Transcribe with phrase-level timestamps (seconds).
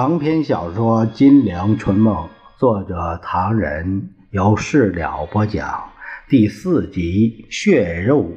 [0.00, 2.14] 长篇小说《金陵春梦》，
[2.56, 5.90] 作者唐人，由事了播讲，
[6.28, 8.30] 第四集《血肉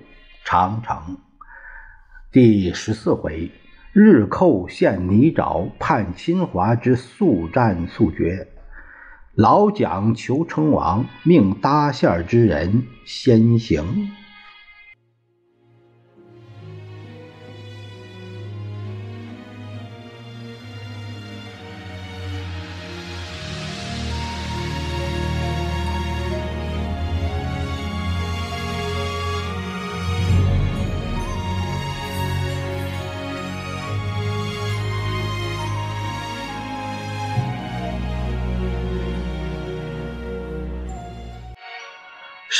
[0.44, 0.98] 长城》，
[2.32, 3.52] 第十四回，
[3.94, 8.48] 日寇陷泥沼，叛侵华之速战速决。
[9.36, 14.10] 老蒋求称王，命搭线之人先行。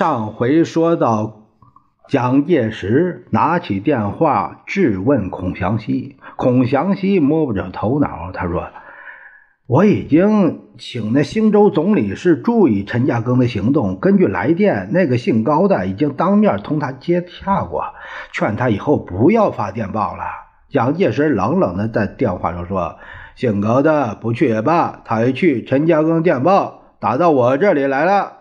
[0.02, 1.44] 上回说到，
[2.10, 8.32] 蒋介石拿起电话质问孔祥熙，孔祥熙摸不着头脑。
[8.34, 8.70] 他说
[9.70, 14.00] ：“我已经请那兴州总理是注意陈嘉庚的行动。
[14.00, 17.84] 根据来电，那个姓高的已经当面同他接洽过，
[18.32, 20.24] 劝他以后不要发电报了。”
[20.68, 22.96] 蒋介石冷冷的在电话上说
[23.38, 28.38] ：“姓高的不去也罢，他一去，陈嘉庚电报打到我这里来了。”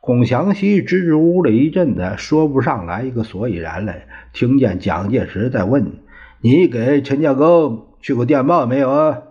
[0.00, 4.06] 孔祥熙支支吾吾了一阵子，说不上来一个所以然来。
[4.32, 5.98] 听见蒋介石在问
[6.40, 9.22] ：“你给陈家庚去过电报没有？”“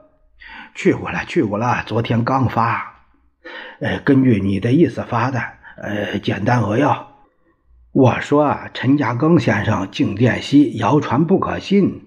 [0.75, 3.01] 去过了，去过了，昨天刚发。
[3.81, 5.41] ”“呃，根据你的意思发的，
[5.81, 7.15] 呃，简单扼要。
[7.91, 12.03] ”“我说，陈家庚先生进电西，谣传不可信，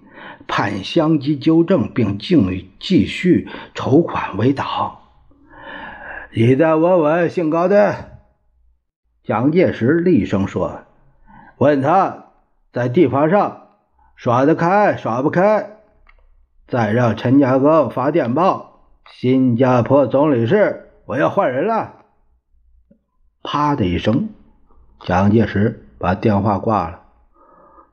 [0.47, 4.99] 盼相机纠正，并继继续筹款为党。
[6.33, 8.12] ”“你再问问姓高的。”
[9.23, 10.81] 蒋介石厉声说
[11.57, 12.25] ：“问他
[12.73, 13.69] 在地方上
[14.17, 15.77] 耍得开耍不开，
[16.67, 18.81] 再让陈家庚发电报。
[19.09, 22.03] 新加坡总理室，我要换人了。”
[23.43, 24.27] 啪的一声，
[24.99, 27.03] 蒋介石把电话挂了。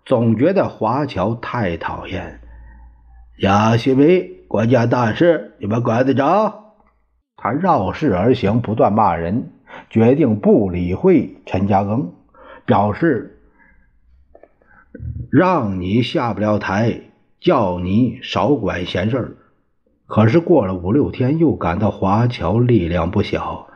[0.05, 2.41] 总觉得华侨太讨厌。
[3.39, 6.75] 杨锡伟，国家大事，你们管得着？
[7.37, 9.53] 他绕势而行，不断骂人。
[9.89, 12.07] 决定不理会陈嘉庚，
[12.65, 13.41] 表示
[15.31, 17.01] 让你下不了台，
[17.41, 19.37] 叫你少管闲事儿
[20.07, 23.69] 可是过了五六天，又感到华侨力量不小，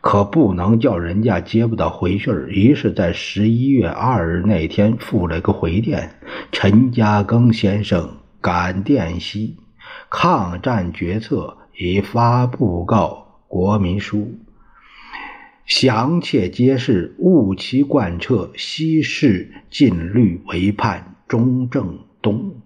[0.00, 6.14] 可不能叫人家接不到回信于是，在十一月二日那天复了个回电
[6.50, 9.58] ：“陈嘉庚先生赶电西，
[10.08, 14.32] 抗战决策已发布告国民书。”
[15.64, 22.56] 详切揭示，务其贯彻西式禁律为叛，中正东。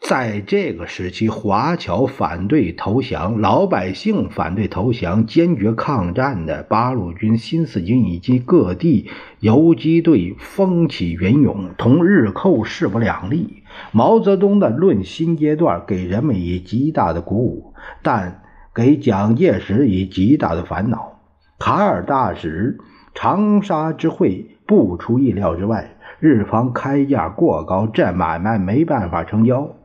[0.00, 13.62] 在这个时期，华侨反对投降，老百姓反对投降，坚决抗战的八路军、新四军以及各地游击队风起云涌，同日寇势不两立。
[13.92, 17.72] 毛泽东的《论新阶段》给人们以极大的鼓舞，
[18.02, 18.41] 但。
[18.74, 21.20] 给蒋介石以极大的烦恼。
[21.58, 22.78] 卡尔大使
[23.14, 29.76] 长沙之会不出意料之外，日方开价过高，这买卖没办法成交。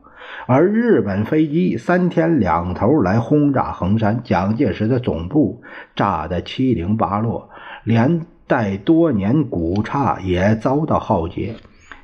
[0.46, 5.62] 而日本飞机三天两头来轰炸衡山，蒋介石的总部
[5.94, 7.50] 炸得七零八落，
[7.84, 11.54] 连带多年古刹也遭到浩劫。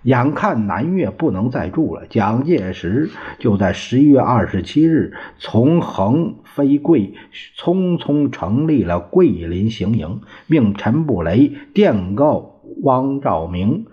[0.05, 7.15] 眼看南越不能再住了，蒋介石就在十一月二十七日从横飞桂，
[7.59, 13.87] 匆匆成立了桂林行营，命陈布雷电告汪兆铭、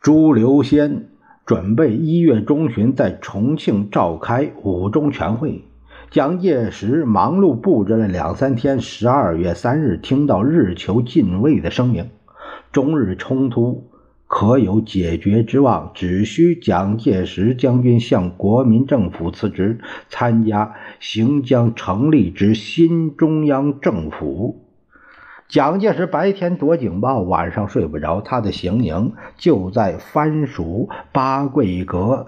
[0.00, 1.08] 朱留仙，
[1.44, 5.62] 准备一月中旬在重庆召开五中全会。
[6.10, 12.08] 蒋介石忙碌布置了两三天，十二月三日听到日求进位的声明，
[12.72, 13.90] 中日冲突。
[14.28, 19.78] 可有解决之望，只需蒋介石将军向国民政府辞职，
[20.08, 24.64] 参加行将成立之新中央政府。
[25.48, 28.20] 蒋介石白天躲警报，晚上睡不着。
[28.20, 32.26] 他的行营就在藩属八桂阁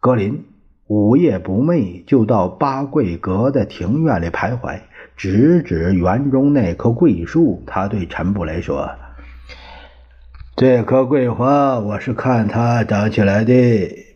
[0.00, 0.44] 格林，
[0.88, 4.80] 午夜不寐，就到八桂阁的庭院里徘徊，
[5.16, 7.62] 指指园中那棵桂树。
[7.66, 8.90] 他对陈布雷说。
[10.60, 13.52] 这棵桂花，我是看它长起来的。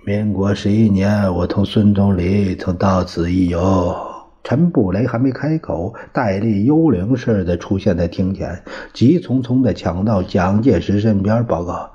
[0.04, 3.94] 民国十一年，我同孙总理曾到此一游。
[4.42, 8.60] 陈布雷还没开口，戴笠幽灵似的出现在厅前，
[8.92, 11.92] 急匆匆地抢到蒋介石身边，报告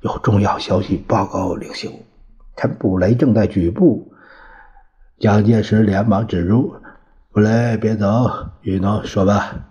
[0.00, 1.90] 有重要消息报告领袖。
[2.56, 4.10] 陈布雷正在举步，
[5.18, 6.76] 蒋介石连忙止住
[7.30, 8.26] ：“布雷，别走，
[8.62, 9.66] 雨农，说吧。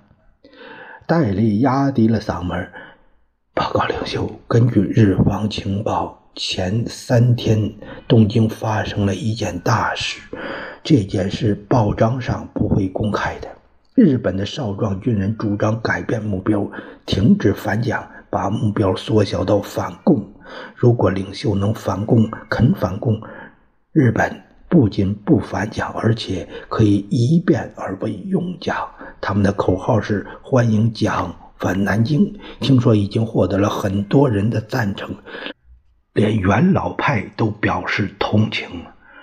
[1.08, 2.70] ”戴笠压低了嗓门
[3.74, 7.74] ：“报告领袖，根据日方情报，前三天
[8.06, 10.20] 东京发生了一件大事，
[10.84, 13.48] 这件事报章上不会公开的。
[13.96, 16.70] 日本的少壮军人主张改变目标，
[17.06, 20.22] 停止反蒋，把目标缩小到反共。
[20.76, 23.22] 如果领袖能反共，肯反共，
[23.94, 24.30] 日本。”
[24.72, 28.74] 不仅不反蒋，而且可以一变而为用蒋。
[29.20, 32.38] 他们的口号是“欢迎蒋返南京”。
[32.60, 35.16] 听说已经获得了很多人的赞成，
[36.14, 38.68] 连元老派都表示同情。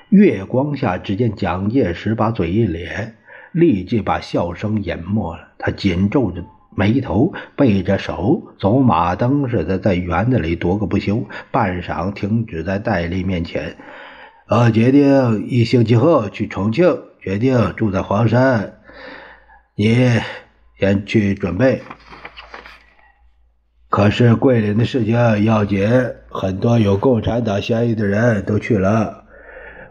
[0.09, 3.17] 月光下，只见蒋介石把嘴一咧，
[3.53, 5.49] 立即把笑声淹没了。
[5.59, 6.43] 他紧皱着
[6.75, 13.77] 眉头，背着手，走马灯似的在园子里踱个不休，半晌停止在戴笠面前。
[14.49, 18.79] 我决定一星期后去重庆，决定住在黄山。
[19.75, 20.09] 你
[20.79, 21.83] 先去准备。
[23.99, 25.91] 可是桂林的事情要紧，
[26.29, 29.25] 很多有共产党嫌疑的人都去了，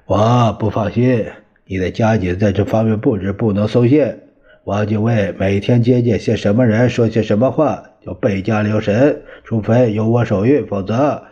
[0.06, 1.25] 我不放心。
[1.65, 4.18] 你得加紧在这方面布置，不能松懈。
[4.63, 9.24] 汪精卫每天接见些什么人，说些什么话，就倍加留神。
[9.44, 11.24] 除非有我手谕，否则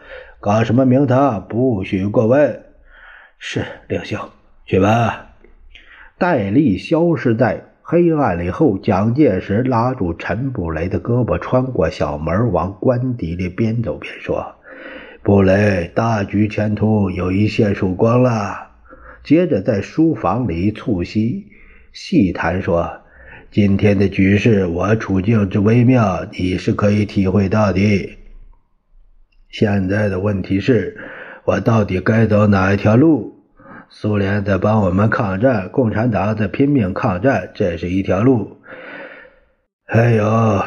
[0.42, 2.62] 搞什么名堂不许过问。
[3.39, 4.19] 是领袖，
[4.66, 5.30] 去吧。
[6.18, 14.56] 戴笠消失在黑暗里后，蒋介石拉住陈布雷的胳膊，穿过小门，往官邸里边走边说
[15.22, 18.72] ：“布雷，大局前途有一线曙光了。”
[19.24, 21.46] 接着在书房里促膝
[21.94, 23.02] 细谈说
[23.52, 28.18] ：“今天的局势，我处境之微妙，你是可以体会到的。
[29.50, 30.98] 现在的问题是。”
[31.46, 33.35] 我到底该走哪一条路？
[33.90, 38.58] 苏联在帮我们抗战，共产党在拼命抗战，这是一条路。
[39.86, 40.64] 还有，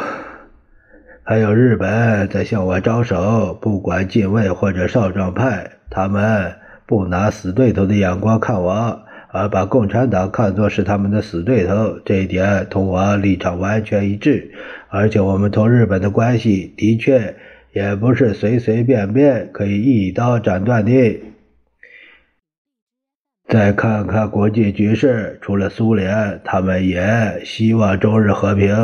[1.22, 6.54] 还有日本在向我招手，不管近卫或者少壮派，他们
[6.86, 14.50] 不拿死对头的眼光看我，而把共产党看作是他们的死对头，这一点同我立场完全一致。
[14.88, 17.34] 而且我们同日本的关系的确。
[17.74, 21.20] 也不是随随便便可以一刀斩断的。
[23.48, 28.76] 再看看国际局势，除了苏联，他们也希望中日和平。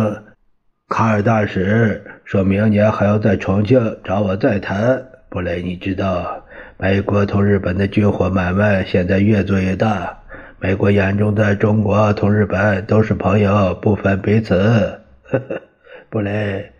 [0.88, 5.04] 卡尔大使说明年还要在重庆找我再谈。
[5.28, 6.46] 布雷，你知道，
[6.78, 10.18] 美国同日本的军火买卖现在越做越大。
[10.58, 14.54] 美国眼中的中国同日本都是朋友，不分彼此。
[15.28, 15.60] 呵呵，
[16.08, 16.70] 布雷。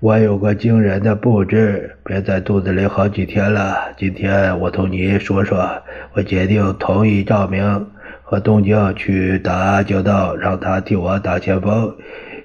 [0.00, 3.76] 我有个惊人的布置，憋在肚子里好几天了。
[3.96, 7.84] 今天我同你说说，我决定同意赵明
[8.22, 11.96] 和东京去打交道，让他替我打前锋。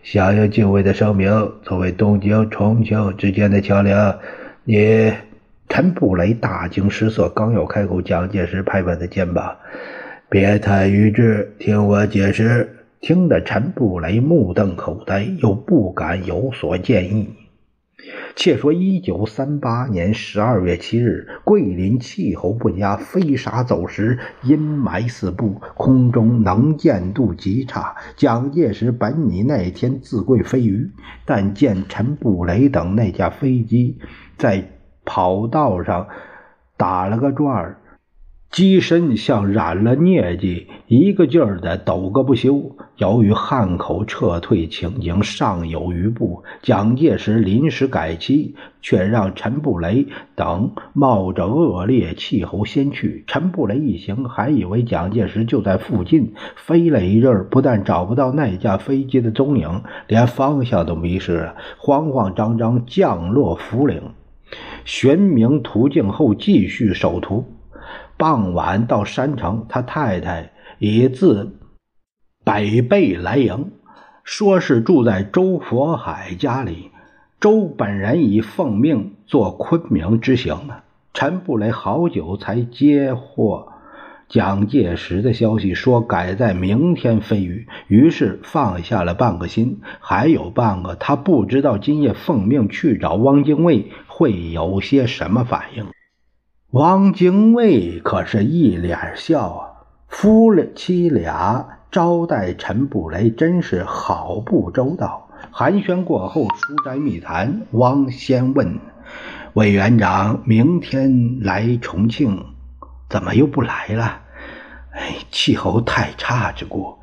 [0.02, 4.18] 响应敬畏的声明，作为东京、重庆之间的桥梁，
[4.64, 5.14] 你
[5.70, 9.58] 陈布雷大惊失色，刚要开口，蒋介石拍拍他肩膀
[10.28, 17.30] ：“别太愚智，听我解释。”听得陈布雷目瞪口呆，又不敢有所建议。
[18.36, 27.96] 且说，一九三八年十二月七日，桂林气候不佳，飞沙走石，阴霾四布，空中能见度极差。
[28.16, 30.92] 蒋介石本拟那天自贵飞鱼，
[31.26, 34.00] 但见陈布雷等那架飞机
[34.38, 34.72] 在
[35.06, 36.08] 跑道上
[36.76, 37.80] 打了个转儿。
[38.54, 42.76] 机身像染了疟疾，一个劲儿的抖个不休。
[42.98, 50.06] 由于汉口撤退情形尚有余步，蒋介石临时改期，却让陈布雷
[50.36, 53.24] 等冒着恶劣气候先去。
[53.26, 64.12] 陈布雷一行还以为蒋介石就在附近，飞了一阵，不但找不到那架飞机的踪影，连方向都迷失了，慌慌张张降落涪陵，
[64.86, 67.46] 寻明途径后继续守途。
[68.24, 71.60] 傍晚到山城，他太太已自
[72.46, 73.74] 北碚来迎，
[74.24, 76.90] 说是住在周佛海家里。
[77.42, 80.86] 周本人已奉命做昆明之行了。
[81.14, 83.68] 陈布雷好久才接获
[84.30, 95.86] 蒋介石的消息，说改在明天飞鱼，于是放下了半个心，还有半个他不知道今夜奉命去找汪精卫会有些什么反应。
[96.74, 99.70] 汪精卫可是一脸笑啊，
[100.08, 105.30] 夫妻俩招待陈布雷真是好不周到。
[105.52, 108.80] 寒暄过后，书斋密谈，汪先问
[109.54, 112.44] 委员长：“明天来重庆，
[113.08, 114.22] 怎么又不来了？”
[114.94, 116.98] 哎，气候太差之故，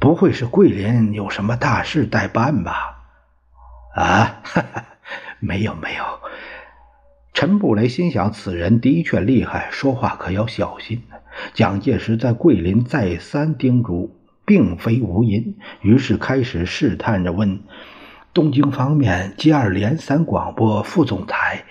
[0.00, 2.98] 不会是桂林有什么大事待办吧？
[3.94, 4.84] 啊，哈哈，
[5.38, 6.02] 没有没有。
[7.34, 11.02] 陈布雷心想，此人的确厉害，说话可要小心。
[11.54, 17.60] 蒋介石在桂林再三叮嘱，并非无因，于是开始试探着问：
[18.34, 21.64] 东京方面接二连三广播，副总裁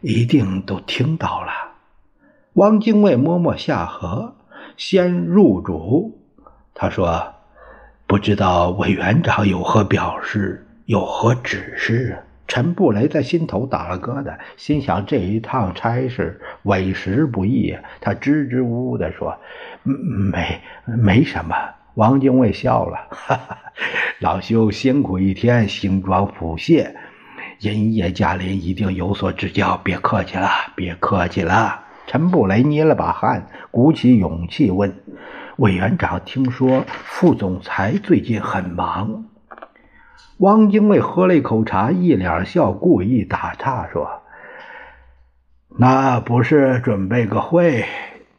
[0.00, 1.50] 一定都听到了。
[2.54, 4.34] 汪精卫摸摸下颌，
[4.76, 6.20] 先入主。
[6.74, 7.34] 他说
[8.06, 12.16] ：“不知道委员长有何表示，有何指示？”
[12.48, 17.76] 陈布雷在心头打了疙瘩，心想这一趟差事委实不易。
[18.00, 19.36] 他支支吾吾地说
[19.84, 21.54] ：“没，没什么。”
[21.94, 23.58] 王精卫笑了：“哈哈，
[24.20, 26.90] 老兄辛苦一天，新装腹泻，
[27.60, 29.76] 银叶驾临，一定有所指教。
[29.84, 34.94] 别客气了，别客气了。”陈布雷捏了把汗，鼓起勇气问
[35.58, 39.26] ：“委员长，听说副总裁最近很忙？”
[40.38, 44.22] 汪精卫喝了一口茶，一脸笑，故意打岔说
[45.78, 47.84] ：“那不是准备个会，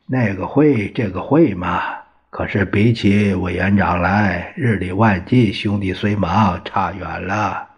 [0.08, 1.82] 那个会，这个会吗？
[2.30, 7.69] 可是比起委员长来，日理万机，兄弟虽忙，差远了。”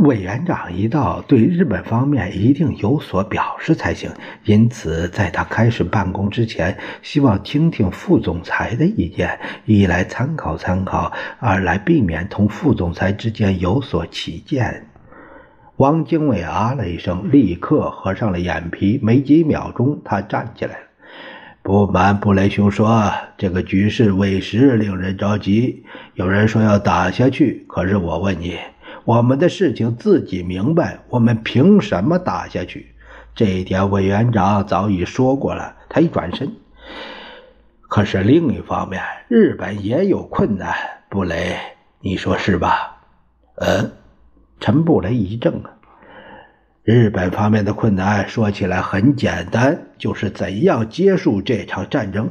[0.00, 4.10] 委员长一到，对日本方面一定有所表示才行。
[4.44, 14.86] 因此，在他开始办公之前，希望听听副总裁的意见，一来参考参考，二来避免同副总裁之间有所起见。
[15.76, 18.98] 汪精卫啊了一声，立刻合上了眼皮。
[19.02, 20.80] 没几秒钟，他站起来了。
[21.62, 25.84] 不瞒布雷兄说，这个局势委实令人着急。
[26.14, 28.56] 有人说要打下去，可是我问你。
[29.10, 32.94] 我们的事情自己明白，我们凭什么打下去？
[33.34, 35.74] 这一点委员长早已说过了。
[35.88, 36.52] 他一转身，
[37.88, 40.72] 可是另一方面，日本也有困难。
[41.08, 41.56] 布雷，
[42.00, 43.00] 你说是吧？
[43.56, 43.90] 嗯，
[44.60, 45.74] 陈布雷一怔啊。
[46.84, 52.30] 日本方面的困难说起来很简单，就是怎样结束这场战争。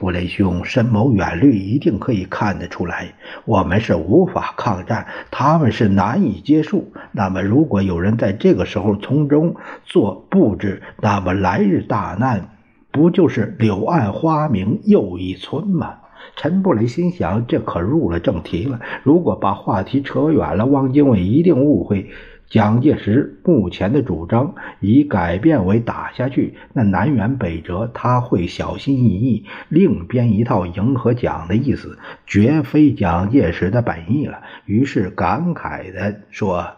[0.00, 3.12] 布雷兄深谋远虑，一定可以看得出来，
[3.44, 6.82] 我们是无法抗战，他们是难以接受。
[7.12, 12.48] 那么，如果有人在这个时候从中做布置，那么来日大难
[12.90, 15.96] 不就是柳暗花明又一村吗？
[16.34, 18.80] 陈布雷心想，这可入了正题了。
[19.02, 22.08] 如果把话题扯远了，汪精卫一定误会。
[22.50, 34.42] 蒋介石目前的主张已改变为打下去，那南辕北辙，他会小心翼翼，另编一套迎合蒋的意思，绝非蒋介石的本意了。
[34.64, 36.72] 于是感慨地说：“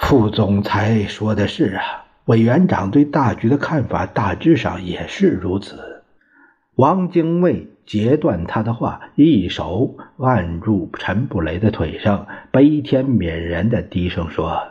[0.00, 1.82] 副总裁说的是啊，
[2.24, 6.02] 委员长对大局的看法大致上也是如此。”
[6.76, 7.69] 汪精卫。
[7.90, 14.62] 截断他的话，一手按住陈布雷的腿上，悲天悯人的低声说：“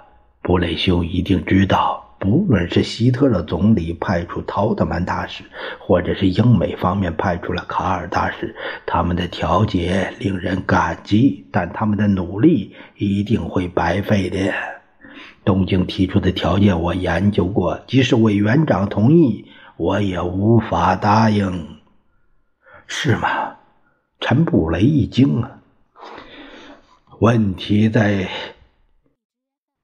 [0.42, 5.44] 布雷兄一定知道，不论是希特勒总理派出陶德曼大使，
[5.80, 14.54] 或者是英美方面派出了卡尔大使，他们的调解令人感激，但他们的努力一定会白费的。
[15.44, 19.44] 东京提出的条件我研究过，即使委员长同意，
[19.76, 21.68] 我也无法答应。”
[22.92, 23.56] 是吗？
[24.20, 25.62] 陈布雷一惊啊！
[27.20, 28.28] 问题在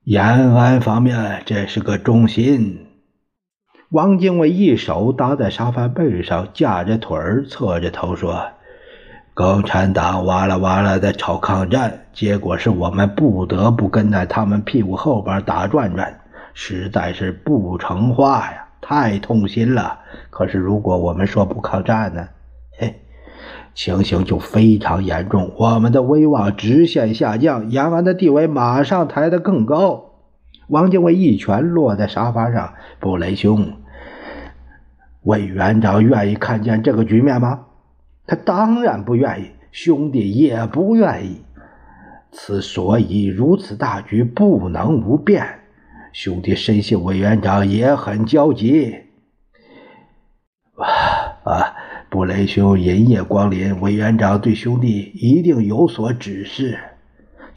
[0.05, 0.23] 延
[0.55, 2.87] 安方面，这是个中心。
[3.91, 8.43] 汪精卫一手搭在沙发背上，架着腿儿，侧着头说
[9.35, 16.21] ：“共产党哇啦哇啦的吵抗战，结果是我们不得不跟在他们屁股后边打转转，
[16.55, 19.99] 实在是不成话呀，太痛心了。
[20.31, 22.27] 可是如果我们说不抗战呢？”
[23.75, 30.13] 情形就非常严重，我们的威望直线下降，延安的地位马上抬得更高。
[30.69, 33.73] 王精卫一拳落在沙发上：“布雷兄，
[35.23, 37.65] 委员长愿意看见这个局面吗？
[38.25, 41.41] 他当然不愿意，兄弟也不愿意。
[42.31, 45.59] 此所以如此大局不能无变，
[46.13, 48.95] 兄弟深信委员长也很焦急。”
[50.79, 51.14] 啊啊！
[52.15, 56.79] 布雷兄银夜光临，委员长对兄弟一定有所指示。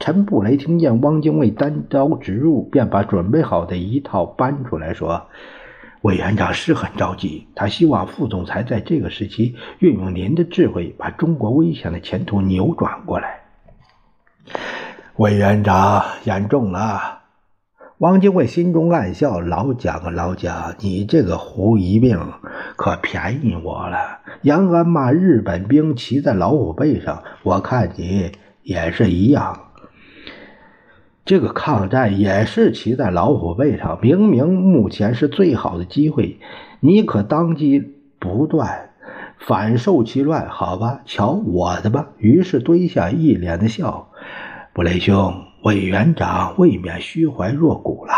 [0.01, 5.27] 陈布雷听见汪精卫单刀直入，便把准备好的一套搬出来说
[6.03, 13.39] ：“委员长是很着急，他希望副总裁在这个时期运用您的智慧，把中国危险的前途扭转过来。”
[15.15, 17.18] 委员长言重了。
[17.99, 22.17] 汪精卫心中暗笑：“老蒋啊，老蒋，你这个胡一病
[22.77, 24.19] 可便宜我了。
[24.41, 28.31] 延安骂日本兵骑在老虎背上，我看你
[28.63, 29.71] 也是一样。
[31.25, 33.99] 这个抗战也是骑在老虎背上。
[34.01, 36.39] 明明目前是最好的机会，
[36.79, 38.91] 你可当机不断，
[39.37, 40.47] 反受其乱。
[40.49, 44.07] 好吧，瞧我的吧。”于是蹲下，一脸的笑
[44.71, 48.13] ：“布雷兄。”委员长未免虚怀若谷了，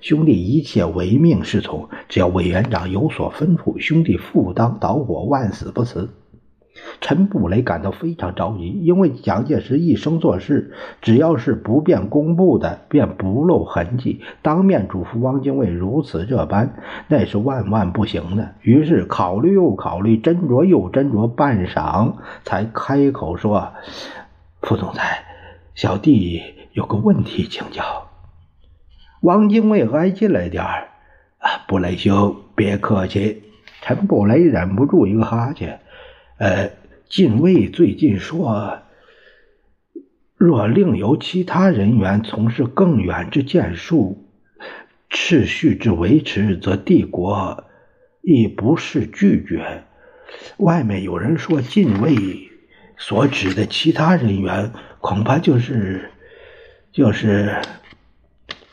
[0.00, 6.08] 兄弟一切唯命是从，只要委员长有所吩咐，兄弟赴汤蹈火，万死不辞。
[7.02, 14.22] 陈布雷感到非常着急，因为蒋介石一生做事，只要是不便公布的，便不露痕迹。
[14.40, 16.74] 当面嘱咐汪精卫如此这般，
[17.08, 18.54] 那是万万不行的。
[18.62, 22.14] 于是考虑又考虑，斟酌又斟酌，半晌
[22.44, 23.74] 才开口说
[24.62, 25.22] ：“副总裁，
[25.74, 26.40] 小弟。”
[26.78, 28.08] 有个问题请教，
[29.22, 30.90] 汪精卫挨近了点儿。
[31.38, 33.42] 啊，布雷兄，别客气。
[33.82, 35.80] 陈布雷忍不住一个哈欠。
[36.38, 36.70] 呃，
[37.08, 38.78] 近卫最近说，
[40.36, 44.28] 若另有其他人员从事更远之剑术、
[45.10, 47.64] 秩序之维持，则帝国
[48.22, 49.82] 亦不是拒绝。
[50.58, 52.14] 外面有人说，近卫
[52.96, 54.70] 所指的其他人员，
[55.00, 56.12] 恐怕就是。
[56.90, 57.60] 就是，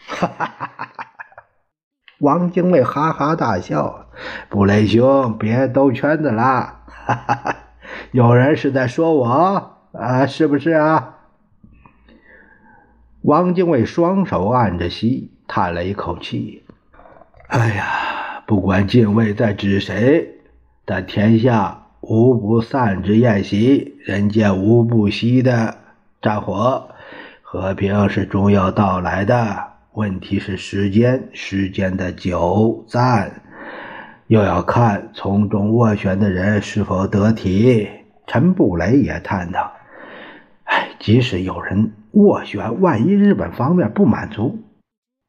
[0.08, 1.06] 哈哈哈哈哈！
[2.20, 4.08] 王精卫哈哈大笑
[4.50, 7.56] ：“布雷兄，别兜圈子了，哈哈哈！
[8.12, 11.18] 有人是在说我啊，是不是啊？”
[13.22, 16.64] 王精卫双手按着膝，叹了一口气
[17.50, 20.40] ：“哎呀，不管禁卫在指谁，
[20.86, 25.78] 但天下无不散之宴席，人间无不息的
[26.22, 26.90] 战火。”
[27.62, 29.64] 和平是终要到来的，
[29.94, 33.32] 问题是时间，时间的久暂，
[34.28, 37.88] 又要看从中斡旋的人是否得体。
[38.28, 39.72] 陈布雷也叹道
[40.66, 44.60] ：“哎，即使有人斡旋，万一日本方面不满足，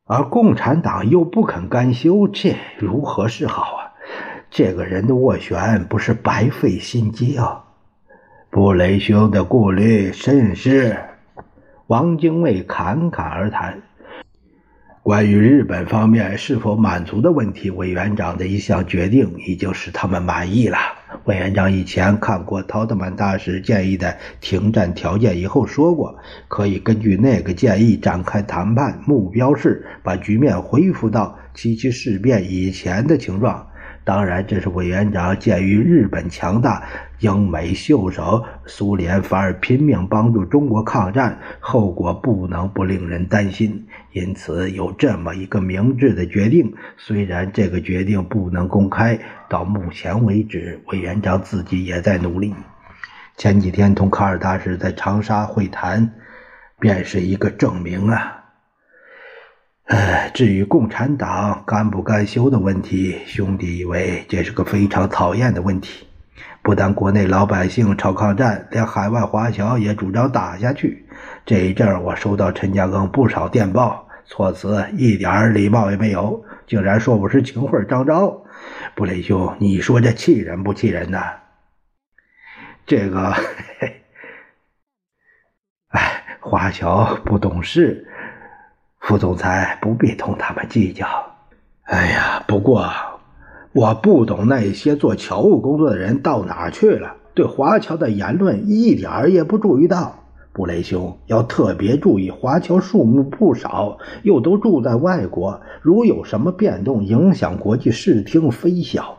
[0.07, 3.93] 而共产党又不肯甘休，这如何是好啊？
[4.51, 7.65] 这个人的斡旋不是白费心机啊！”
[8.51, 10.97] 布雷兄的顾虑甚是。
[11.89, 13.81] 王精卫侃侃而谈，
[15.05, 20.77] 关于日本方面是否满足的问题，委员长的一项决定已经使他们满意了。
[21.27, 26.19] 委员长以前看过陶德曼大使建议的停战条件以后说过，
[26.49, 33.65] 可以根据那个建议展开谈判，目标是把局面恢复到七七事变以前的情状。
[34.07, 36.81] 当然，这是委员长鉴于日本强大，
[37.19, 46.73] 英美袖手，苏联反而拼命帮助中国抗战，后果不能不令人担心，因此有这么一个明智的决定。
[46.97, 52.55] 虽然这个决定不能公开，到目前为止，委员长自己也在努力。
[53.37, 56.13] 前几天同卡尔大使在长沙会谈，
[56.79, 58.45] 便是一个证明啊。
[59.87, 66.09] 哎，至于共产党甘不甘休的问题，兄弟以为这是个非常讨厌的问题。
[66.61, 71.07] 不但国内老百姓吵抗战，连海外华侨也主张打下去。
[71.45, 78.45] 这一阵儿我收到陈嘉庚不少电报，措辞一点礼貌也没有，竟然说我是情妇张昭。
[78.97, 81.35] 布雷兄，你说这气人不气人呐？
[82.85, 83.33] 这个，
[85.91, 88.09] 哎，华侨不懂事。
[89.07, 91.07] 副总裁不必同他们计较。
[91.85, 92.91] 哎呀，不过
[93.73, 100.25] 我不懂那些做侨务工作的人到哪去了，对华侨的言论一点儿也不注意到。
[100.53, 109.19] 布雷兄要特别注意，华侨数目不少，又都住在外国，如有什么变动，影响国际视听非小。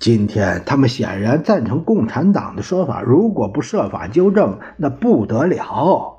[0.00, 6.11] 今天他们显然赞成共产党的说法，如果不设法纠正，那不得了。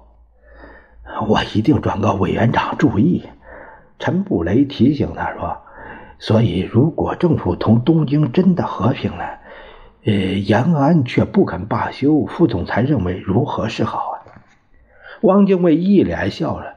[1.28, 3.23] 我一定转告委员长注意。
[3.99, 5.58] 陈布雷提醒他说
[6.19, 9.23] ：“所以，如果政府同东京真的和平了，
[10.06, 14.15] 呃，延安却不肯罢休，副总裁认为如何是好啊？”
[15.21, 16.73] 汪精卫一脸笑了：“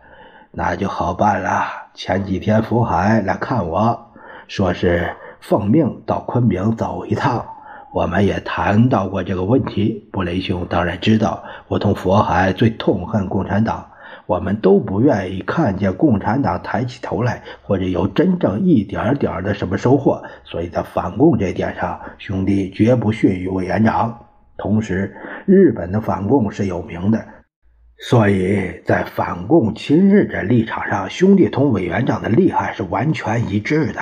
[0.53, 1.65] 那就好办了。
[1.95, 4.13] 前几天福海来看我，
[4.47, 7.45] 说是奉命到昆明走一趟，
[7.93, 10.09] 我们也谈到过这个问题。
[10.13, 13.91] 布雷兄当然知道，我同佛海最痛恨共产党。”
[14.27, 24.27] 我们都不愿意看见共产党抬起头来，或者有真正一点点的什么收获，所以在反共这点上，兄弟绝不逊于委员长。
[24.57, 27.25] 同时，日本的反共是有名的，
[27.99, 34.01] 所以在反共亲日的立场上，兄弟同委员长的利害是完全一致的。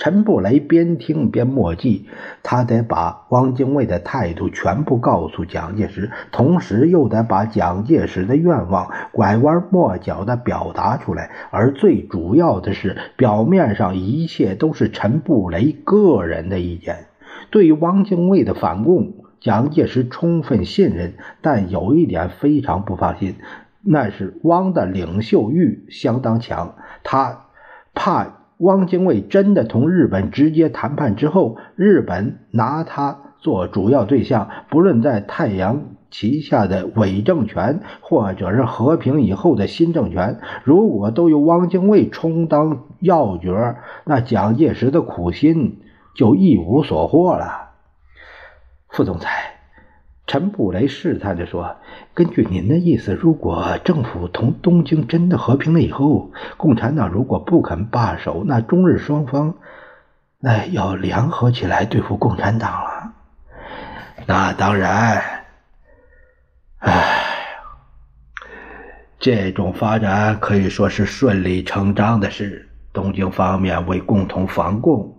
[0.00, 2.06] 陈布雷边听边默记，
[2.42, 11.30] 他得把汪精卫的态度全部告诉蒋介石，同时又得把蒋介石的愿望拐弯抹角地表达出来。
[11.50, 17.04] 而最主要的是，表面上一切都是陈布雷个人的意见。
[17.50, 23.34] 对于汪精卫的反共，蒋介石充分信任，但有一点非常不放心，
[23.82, 27.48] 那是汪的领袖欲相当强，他
[27.92, 28.39] 怕。
[28.60, 45.80] 汪精卫真的同日本直接谈判之后，日本拿他做主要对象，不论在太阳旗下的伪政权，或者是和平以后的新政权，如果都由汪精卫充当要角，那蒋介石的苦心
[46.14, 47.70] 就一无所获了。
[48.90, 49.59] 副总裁。
[50.30, 51.74] 陈布雷试探着说
[52.14, 59.56] ：“根据您的意思，如果政府同东京真的和平了以后，共产党如果不肯罢手，那中日双方
[60.38, 63.12] 那要联合起来对付共产党了。
[64.24, 65.20] 那当然，
[66.78, 67.24] 唉，
[69.18, 72.68] 这种发展可以说是顺理成章的事。
[72.92, 75.16] 东京方面为共同防共。”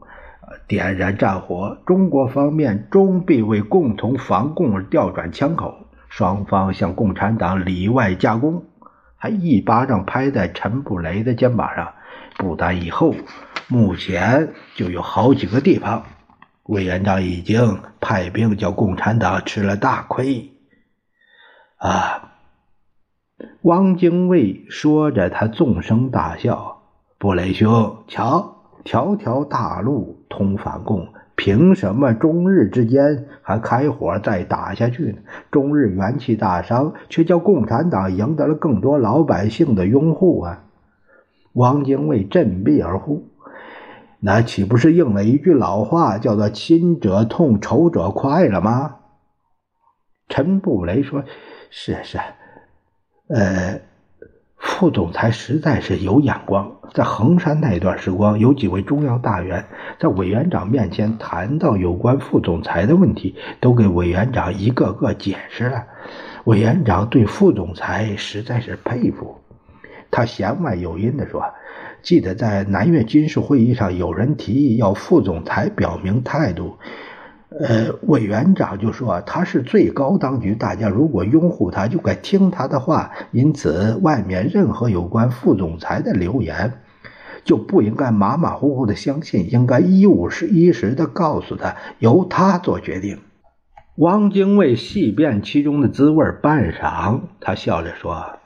[0.71, 5.75] 点燃战火，中国方面终必为共同防共而调转枪口，
[6.07, 8.63] 双方向共产党里外夹攻。
[9.17, 11.91] 还一巴掌拍在陈布雷的肩膀上，
[12.37, 13.13] 不但以后，
[13.67, 16.03] 目前就有好几个地方，
[16.63, 20.53] 委员长已经派兵叫共产党吃了大亏。
[21.75, 22.31] 啊！
[23.63, 26.83] 汪精卫说着，他纵声大笑
[27.19, 35.17] ：“布雷兄，瞧。”条条大路通反共，凭什么中日之间还开火再打下去呢？
[35.51, 40.63] 中日元气大伤，却叫共产党赢得了更多老百姓的拥护啊！
[41.53, 43.27] 汪精卫振臂而呼，
[44.21, 48.95] 那岂不是应了一句老话，叫做“亲者痛，仇者快”了吗？
[50.29, 51.25] 陈布雷说
[51.69, 52.17] ：“是是，
[53.27, 53.81] 呃。”
[54.61, 59.65] 副总裁实在是有眼光，在衡山那段时光，有几位中央大员
[59.99, 65.85] 在委员长面前谈到有关副总裁的问题，都给委员长一个个解释了。
[66.43, 69.39] 委员长对副总裁实在是佩服，
[70.11, 71.43] 他弦外有音地说
[72.03, 76.77] ：“记得在南越军事会议上，有人提议要副总裁表明态度。”
[77.59, 83.11] 呃，委员长就说他是最高当局，大家如果拥护他，就该听他的话。
[83.31, 86.79] 因此，外面任何有关副总裁的流言，
[87.43, 93.19] 就不应该马马虎虎的相信，应该一五一十的告诉他，由他做决定。
[93.97, 98.39] 汪精卫细辨其中的滋味，半晌，他笑着说：“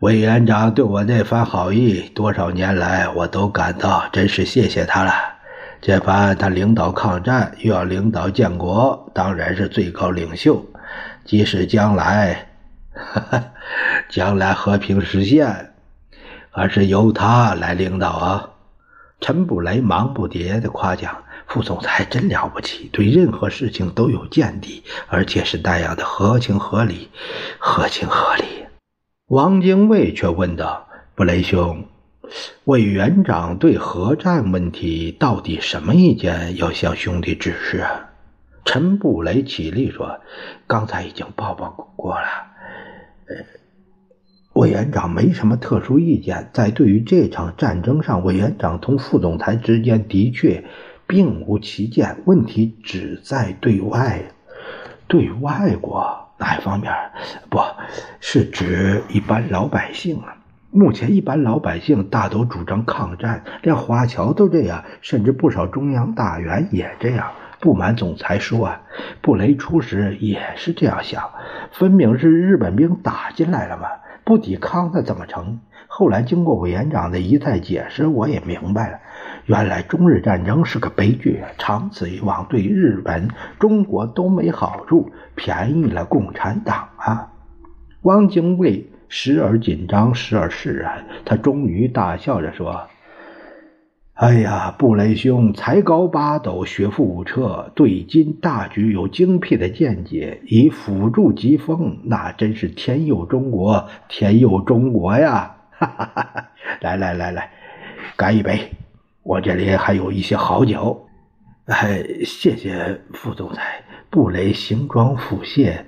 [0.00, 5.12] 委员长对我那番好意，多少年来我都感到真是谢谢他了。”
[5.80, 10.64] 这番他领导抗战，又要领导建国，当然是最高领袖。
[11.24, 12.48] 即使将来，
[14.10, 15.72] 将来和平实现，
[16.50, 18.50] 还是由他来领导啊！
[19.20, 27.08] 陈布雷忙不迭的夸奖副总裁真了不起，对任何事情都有见地，而且是那样的合情合理，
[27.58, 28.44] 合情合理。
[29.28, 31.84] 王精卫却问道：“布雷兄。”
[32.64, 36.56] 委员长对核战问题到底什么意见？
[36.56, 37.84] 要向兄弟指示。
[38.64, 40.20] 陈布雷起立说
[40.68, 42.26] ：“刚才已经报报过了。
[43.26, 43.36] 呃，
[44.52, 46.50] 委员长没什么特殊意见。
[46.52, 50.62] 在对于这场战争上，委员长同副总裁之间的确
[51.06, 52.18] 并无歧见。
[52.26, 54.22] 问题只在对外，
[55.08, 56.92] 对外国哪一方面？
[57.48, 57.58] 不
[58.20, 60.36] 是指一般老百姓啊。”
[60.72, 67.32] 目前，一般老百姓大都主张抗战，连华侨都这样，甚至不少中央大员也这样。
[67.58, 68.82] 不瞒总裁说，啊，
[69.20, 71.30] 布雷初时也是这样想，
[71.72, 73.88] 分明是日本兵打进来了嘛，
[74.24, 75.58] 不抵抗那怎么成？
[75.88, 78.98] 后来经过委员长的一再解释，我也明白了，
[79.46, 83.28] 原来中日战争是个悲剧，长此以往对日本、
[83.58, 87.32] 中国都没好处，便宜了共产党啊！
[88.02, 88.89] 汪精卫。
[89.10, 91.04] 时而紧张，时而释然。
[91.24, 92.88] 他终于大笑着说
[94.14, 106.48] ：“哎呀，布雷兄才高八斗，学富五车，对今大局有精辟的见解，以辅助疾风，那真是天佑中国，天佑中国呀！”哈哈哈哈
[106.80, 107.50] 来来来来，
[108.16, 108.70] 干一杯！
[109.24, 111.08] 我这里还有一些好酒。
[111.66, 113.82] 哎，谢谢副总裁。
[114.08, 115.84] 布雷行装腹泻，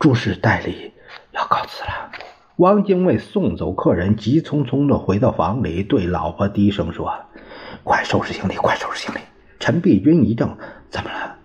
[0.00, 0.92] 诸事代理。
[1.32, 2.10] 要告辞了。
[2.58, 7.08] 汪精卫送走客人，急匆匆地回到房里，对老婆低声说
[7.84, 9.20] ：“快收拾行李，快收拾行李。”
[9.60, 10.56] 陈璧君一怔
[10.90, 11.36] ：“怎么了？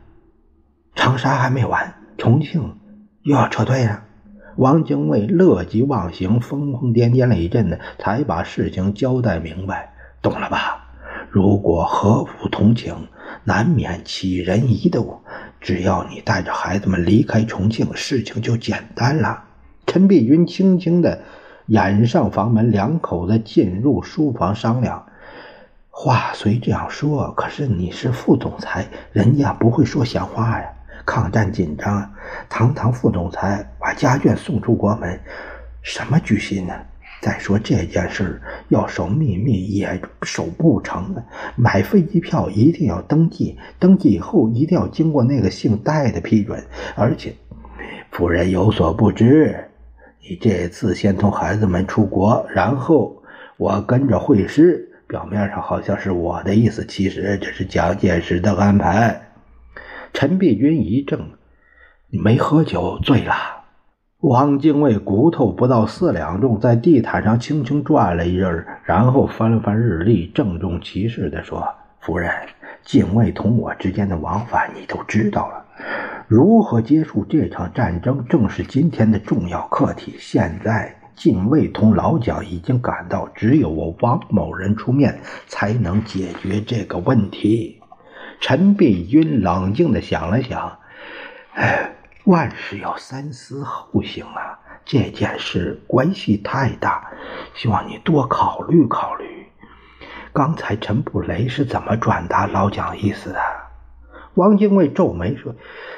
[0.96, 2.78] 长沙还没完，重庆
[3.22, 4.06] 又要撤退了？”
[4.58, 9.94] 汪精卫乐极忘形，疯疯癫癫了一阵子，才把事情交代明白。
[10.20, 10.84] 懂了吧？
[11.30, 12.96] 如果和府同情，
[13.44, 15.22] 难免起人疑窦。
[15.62, 19.44] 只要你带着孩子们离开重庆，事情就简单了。
[19.86, 21.20] 陈碧君轻轻的
[21.68, 25.06] 掩上房门，两口子进入书房商量。
[25.90, 30.68] 话虽这样说，可是你是副总裁，人家不会说闲话呀。
[31.06, 32.12] 抗战紧张，
[32.50, 35.20] 堂堂副总裁把家眷送出国门，
[35.82, 36.74] 什么居心呢？
[37.22, 41.24] 再说这件事要守秘密也守不成啊！
[41.56, 46.62] 买飞机票一定要登记，登记以后一定要经过那个姓戴的批准。
[46.96, 47.34] 而且，
[48.12, 49.70] 夫人有所不知，
[50.26, 53.22] 你这次先同孩子们出国，然后
[53.58, 54.90] 我跟着会师。
[55.06, 59.30] 表面上好像是我的意思，其实这是蒋介石的安排。
[60.14, 61.20] 陈璧君一怔
[62.10, 63.34] ：“你没喝酒，醉了？”
[64.22, 71.68] 汪精卫骨头不到四两重，在地毯上轻轻转了一阵，然后翻了翻日历，郑重其事地说
[72.00, 72.32] ：“夫人，
[72.84, 75.63] 禁卫同我之间的往返你都知道了，
[76.28, 80.16] 如何结束这场战争，正是今天的重要课题。
[80.20, 87.82] 现在，近卫同老蒋已经赶到，只有我汪某人出面，才能解决这个问题。”
[88.40, 90.80] 陈璧君冷静地想了想，
[91.54, 91.92] 哎，
[92.26, 94.60] 万事要三思后行啊！
[94.86, 97.12] 这件事关系太大，
[97.54, 99.48] 希望你多考虑考虑。
[100.34, 103.40] 刚才陈布雷是怎么转达老蒋意思的？
[104.36, 105.56] 汪精卫皱眉说：“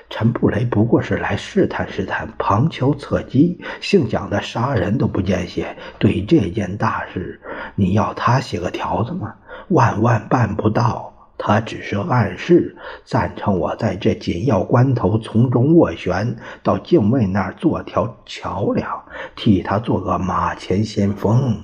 [0.10, 3.60] 陈布雷不过是来试探试探，旁敲侧击。
[3.80, 7.40] 姓蒋的杀人都不见血，对这件大事，
[7.76, 9.34] 你要他写个条子吗？
[9.70, 19.04] 万万办不到。”他只是暗示赞成我在这紧要关头从中斡旋，到境卫那儿做条桥梁，
[19.36, 21.60] 替他做个马前先锋。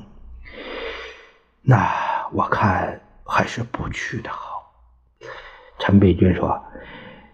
[1.61, 1.89] 那
[2.33, 4.50] 我看还是不去的好。
[5.81, 6.61] 陈璧君说：“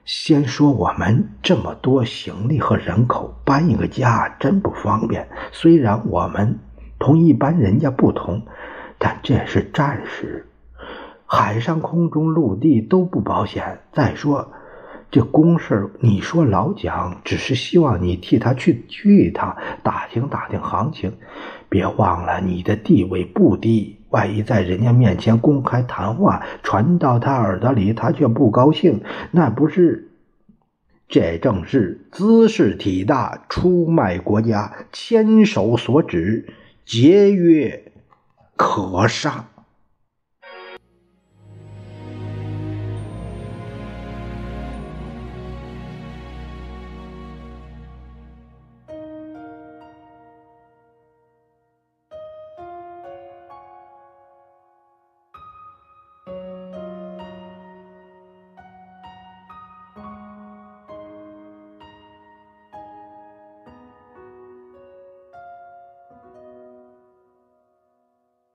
[0.06, 5.28] 先说我们这么多行李和人口，搬一个家真不方便。
[5.52, 6.58] 虽然我们
[6.98, 8.42] 同一般人家不同，
[8.98, 10.48] 但这是战时。”
[11.30, 13.80] 海上、空中、陆地都不保险。
[13.92, 14.50] 再说，
[15.12, 21.12] 这公事，你说老蒋只是希望你替他去去一趟，打听打听行情。
[21.68, 30.10] 别忘了，你的地位不低，万一在人家面前公开谈话，传到他耳朵里，他却不高兴，那不是？
[31.08, 36.48] 这正是姿势体大，出卖国家，千手所指，
[36.84, 37.92] 节约
[38.56, 39.46] 可杀。